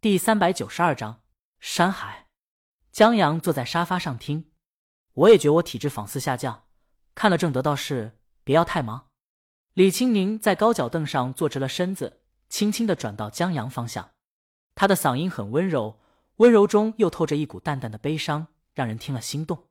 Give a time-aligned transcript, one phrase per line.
[0.00, 1.22] 第三百九十二章
[1.58, 2.28] 山海。
[2.92, 4.52] 江阳坐在沙发上听，
[5.12, 6.68] 我也觉我体质仿似下降，
[7.16, 9.08] 看了正得到是别要太忙。
[9.74, 14.12] 李青宁在高脚凳上坐直了身子，轻轻的转到江阳方向，
[14.76, 15.98] 他的嗓音很温柔，
[16.36, 19.64] 温柔中又透着一股淡淡的悲伤，让人听了心动。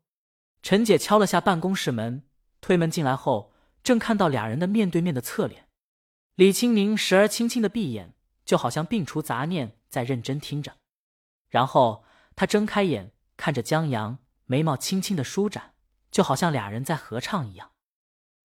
[0.62, 2.28] 陈姐敲了下办公室门，
[2.60, 5.70] 推门进来后，正看到俩人的面对面的侧脸。
[6.36, 8.14] 李青宁时而轻轻的闭眼，
[8.48, 9.76] 就好像摒除杂念。
[9.90, 10.76] 在认真听着，
[11.48, 12.04] 然后
[12.36, 15.76] 他睁开眼看着江阳，眉毛轻轻的舒展，
[16.12, 17.72] 就好像俩人在合唱一样。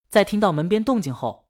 [0.09, 1.49] 在听到门边动静后，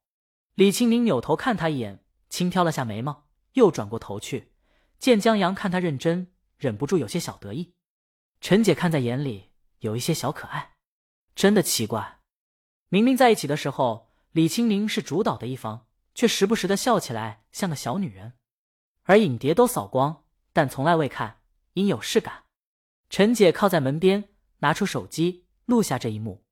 [0.55, 4.55] 李清明扭头看他一眼，轻挑了下眉毛，又转过头去，
[4.99, 7.75] 见江阳看他认真，忍不住有些小得意。
[8.41, 9.51] 陈姐看在眼里，
[9.81, 10.73] 有一些小可爱。
[11.35, 12.21] 真的奇怪，
[12.89, 18.33] 明明在一起的时候，李清明是主导的一方，却时不时的笑起来，像个小女人。
[19.13, 21.43] 而影碟都扫光，但从来未看，
[21.75, 22.45] 因有事感。
[23.11, 26.47] 陈姐靠在门边，拿出手机录下这一幕。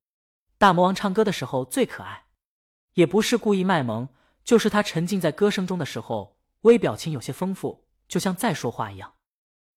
[0.58, 2.26] 大魔王唱歌的时候最可爱，
[2.92, 4.10] 也不是故意卖萌，
[4.44, 9.14] 就是他沉浸在歌声中的时候，微表情有些丰富，就像在说话一样。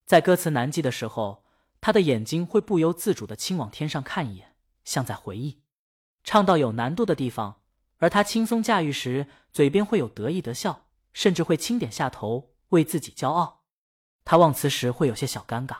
[0.05, 1.45] 在歌词难记的时候，
[1.79, 5.63] 他的眼睛会不由自主的轻往天上看一眼，像在回忆。
[6.25, 7.61] 唱到有难度的地方，
[7.99, 12.49] 而他轻松驾驭时，嘴边会有得意的笑，甚至会轻点下头。
[12.73, 13.63] 为自己骄傲，
[14.25, 15.77] 他忘词时会有些小尴尬。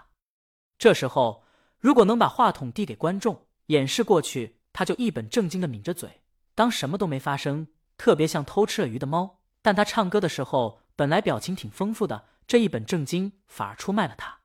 [0.77, 1.43] 这时候，
[1.79, 6.21] 如果能把话筒递给观众，演示过去，他就一本正经的抿着嘴，
[6.55, 9.41] 当什么都没发生，特别像偷吃了鱼的猫。
[9.61, 14.39] 但他唱歌的时候，本来表情挺丰富的，这一本正经反而出卖了他。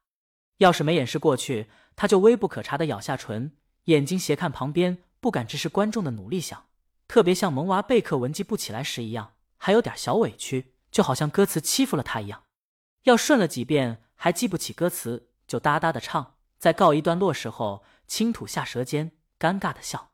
[0.58, 3.52] 要是没演示过去，他就微不可察的咬下唇，
[3.84, 6.66] 眼睛斜看旁边，不敢直视观众的努力想，
[7.08, 10.74] 特别像萌娃备课文记不起来时一样，还有点小委屈。
[10.90, 12.44] 就好像歌词欺负了他一样，
[13.04, 20.10] 要顺了几遍还记不起歌词，就哒哒的唱，在告一段落时候轻吐下舌尖，尴尬的笑。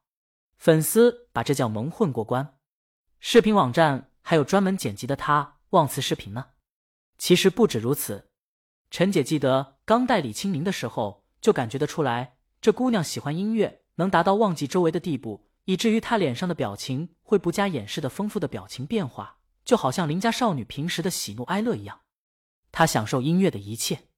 [0.57, 2.57] 粉丝把这叫蒙混过关。
[3.21, 6.47] 视频网站还有专门剪辑的他忘词视频呢。
[7.17, 8.29] 其实不止如此，
[8.91, 19.39] 陈姐记得刚带李清明的时候，就感觉得出来，这姑娘喜欢音乐，能达到忘记周围的地步，以至于她脸上的表情会不加掩饰的丰富的表情变化。
[19.65, 22.01] 就好像邻家少女平时的喜怒哀乐一样，
[22.71, 24.09] 她享受音乐的一切，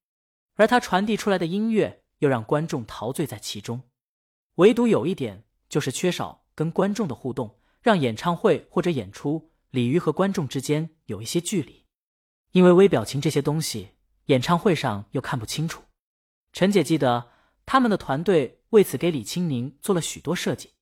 [0.54, 3.82] 而她传递出来的音乐又让观众陶醉在其中。
[4.56, 11.84] 唯独有一点，就是缺少跟观众的互动，让演唱会或者演出鲤鱼和观众之间有一些距离。
[12.52, 13.90] 因为微表情这些东西，
[14.26, 15.82] 演唱会上又看不清楚。
[16.52, 17.30] 陈姐记得
[17.66, 20.72] 他们的团队为此给李青宁做了许多设计，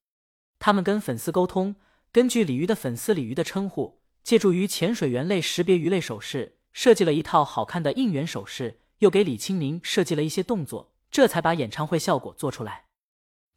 [0.61, 1.75] 他们跟粉丝沟通，
[2.13, 4.04] 根据鲤鱼的粉丝鲤鱼的称呼。
[4.25, 12.87] 借助于潜水员类识别鱼类手势，设计了一套好看的应援手势，又给李清明设计了一些动作，这才把演唱会效果做出来。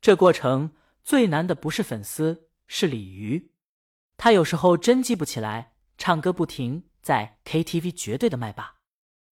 [0.01, 3.53] 这过程最难的不是粉丝，是鲤鱼。
[4.17, 8.75] 他有时候真记不起来，唱歌不停，在 KTV 绝对的麦霸。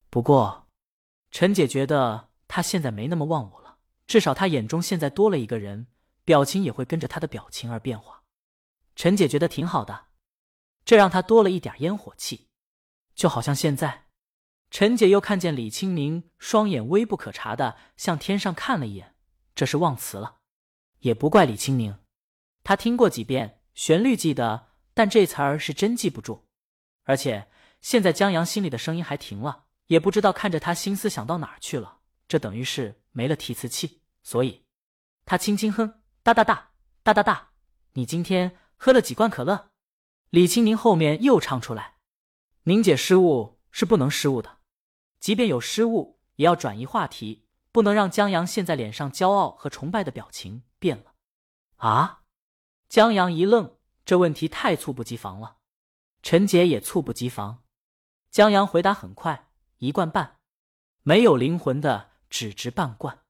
[0.10, 0.70] 不过，
[1.32, 5.88] 陈姐觉得他现在没那么忘我了，至少他眼中现在多了一个人，
[6.24, 8.24] 表情也会跟着他的表情而变化。
[8.96, 10.06] 陈姐觉得挺好的。
[10.86, 12.48] 这让他多了一点烟火气，
[13.16, 14.06] 就好像现在，
[14.70, 19.16] 陈姐又看见李清明双眼微不可察的向天上看了一眼，
[19.56, 20.38] 这是忘词了，
[21.00, 21.98] 也不怪李清明，
[22.64, 26.48] 他听过几遍，旋律记得，但这词儿是真记不住。
[27.04, 27.50] 而且
[27.82, 34.66] 现在江阳心里的声音还停了，也不知道看着他心思想到哪儿去了，这等于是没了提词器，所以
[35.26, 36.72] 他轻轻哼，哒哒哒
[37.02, 37.52] 哒哒哒，
[37.94, 39.72] 你今天喝了几罐可乐？
[40.36, 41.96] 李青宁后面又唱出来
[42.64, 44.58] ：“宁姐失误是不能失误的，
[45.18, 51.14] 即便有失误，也要转移话题，不能让江阳现在脸上骄傲和崇拜的表情变了。”
[51.80, 52.24] 啊！
[52.90, 55.60] 江阳一愣，这问题太猝不及防了。
[56.22, 57.64] 陈杰也猝不及防。
[58.30, 60.40] 江阳回答很快：“一罐半，
[61.04, 63.24] 没有灵魂的只值半罐。”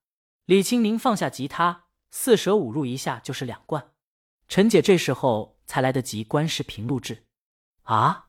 [0.46, 3.92] 李青宁放下吉他，四舍五入一下就是两罐。
[4.48, 5.55] 陈姐这时候。
[5.66, 7.26] 才来得及关视频录制，
[7.84, 8.28] 啊！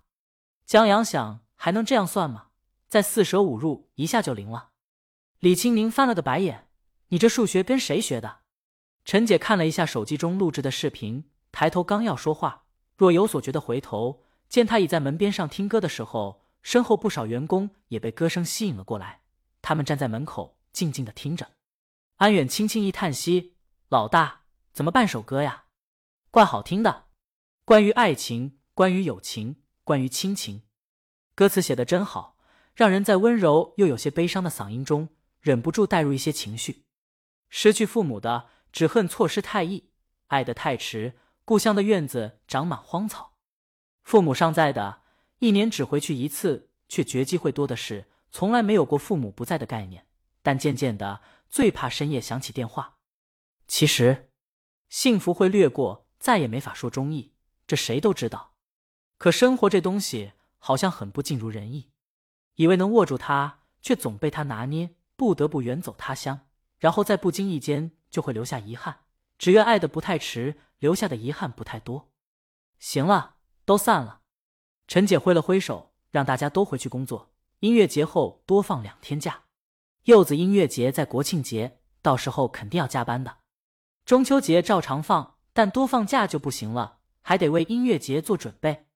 [0.64, 2.48] 江阳想，还能这样算吗？
[2.88, 4.70] 再四舍五入一下就灵了。
[5.40, 6.68] 李青宁翻了个白眼
[7.08, 8.40] ：“你这数学跟谁学的？”
[9.04, 12.64] 陈姐看了一下手机中录制的视频，抬头刚要说话，
[12.96, 19.20] 若有所觉的回头，见他倚在门边上听歌的时候，身后不少员工也被歌声吸引了过来。
[19.62, 21.52] 他们站在门口静静的听着。
[22.16, 23.54] 安远轻轻一叹息
[23.88, 24.42] ：“老大，
[24.72, 25.66] 怎么半首歌呀？
[26.30, 27.05] 怪好听的。”
[27.66, 30.62] 关于爱情，关于友情，关于亲情，
[31.34, 32.38] 歌词写的真好。
[32.76, 35.08] 让人在温柔又有些悲伤的嗓音中
[35.40, 36.84] 忍不住带入一些情绪。
[37.48, 39.90] 失去父母的只恨错失太易，
[40.28, 43.36] 爱得太迟，故乡的院子长满荒草。
[44.04, 45.00] 父母尚在的，
[45.40, 50.06] 一年只回去一次，却绝机会多的是，从来没有过父母不在的概念。
[50.40, 52.98] 但渐渐的，最怕深夜响起电话。
[53.66, 54.30] 其实，
[54.88, 57.32] 幸福会掠过，再也没法说中意，
[57.66, 58.54] 这谁都知道。
[59.18, 61.90] 可生活这东西，好像很不尽如人意。
[62.56, 66.40] 以为能握住它，却总被它拿捏，不得不远走他乡，
[66.78, 69.00] 然后在不经意间就会留下遗憾。
[69.38, 72.10] 只愿爱的不太迟，留下的遗憾不太多。
[72.78, 73.34] 行了。
[73.66, 74.20] 都散了，
[74.86, 77.32] 陈姐挥了挥手，让大家都回去工作。
[77.58, 79.42] 音乐节后多放两天假。
[80.04, 83.38] 柚子音乐节在国庆节，到时候肯定要加班的。
[84.04, 88.86] 中秋节照常放，但多放假就不行了，还得为音乐节做准备。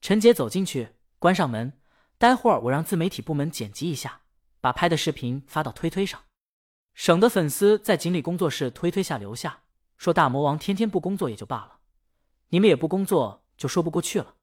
[0.00, 1.74] 陈杰走进去，关上门。
[2.16, 4.22] 待会儿我让自媒体部门剪辑一下，
[4.62, 6.22] 把拍的视频发到推推上，
[6.94, 9.64] 省得粉丝在锦鲤工作室推推下留下，
[9.98, 11.80] 说大魔王天天不工作也就罢了，
[12.48, 13.44] 你们也不工作。
[13.58, 14.36] 就说不过去了，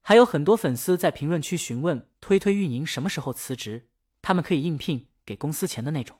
[0.00, 3.90] 还有很多粉丝在评论区询问推推运营什么时候辞职，
[4.22, 6.16] 他们可以应聘给公司钱的那种，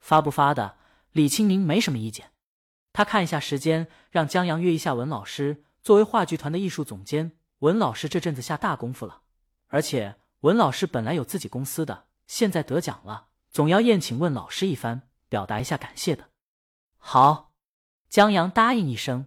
[0.00, 0.78] 发不发的？
[1.12, 2.32] 李青宁没什么意见，
[2.92, 5.62] 他看一下时间，让江阳约一下文老师。
[5.82, 9.22] 作为话剧团的艺术总监，文老师这阵子下大功夫了，
[9.68, 16.30] 而且文老师本来有自己公司的，现在得奖了，总要宴请问老师一番，表达一下感谢的。
[16.98, 17.52] 好，
[18.08, 19.26] 江阳答应一声，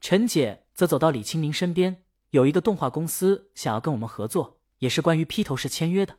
[0.00, 0.64] 陈姐。
[0.76, 6.18] 则走到李清明身边，有一个动画公司想要跟我们合作，也是关于披头士签约的。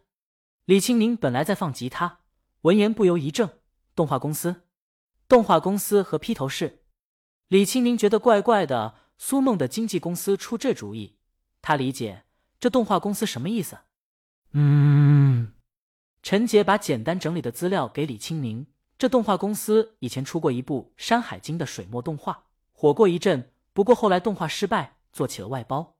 [0.65, 2.21] 李清明本来在放吉他，
[2.61, 3.59] 闻言不由一怔
[3.93, 4.63] ：“动画公司，
[5.27, 6.81] 动画公司和披头士。”
[7.49, 8.95] 李清明觉得怪怪的。
[9.17, 11.17] 苏梦的经纪公司出这主意，
[11.61, 12.23] 他理解
[12.59, 13.79] 这动画公司什么意思。
[14.51, 15.53] 嗯，
[16.23, 18.67] 陈杰把简单整理的资料给李清明。
[18.97, 23.51] 这动画公司以前出过一部《山海经》的水墨动画，火过一阵。
[23.73, 25.97] 不过后来动画失败，做起了外包。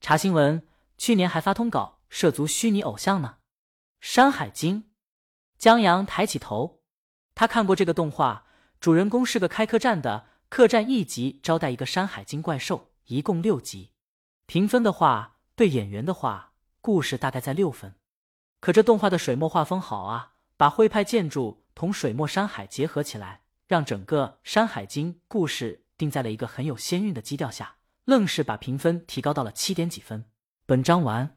[0.00, 0.64] 查新闻，
[0.96, 3.38] 去年还发通稿涉足虚拟偶像呢。
[4.00, 4.82] 《山海经》，
[5.58, 6.80] 江阳抬起头，
[7.34, 8.46] 他看过这个动画，
[8.78, 13.90] 主人公是个开客栈的，客栈一集招待一个山海经怪兽，一共六集。
[14.46, 17.94] 评分的话，对演员的话，故事大概在六分。
[18.60, 25.84] 可这动画的水墨画风好啊，把徽派建筑同水墨山海结合起来，让整个《山海经》故事。
[25.98, 30.26] 定在了一个很有仙韵的基调下，愣是把评分提高到了七点几分。
[30.64, 31.36] 本章完。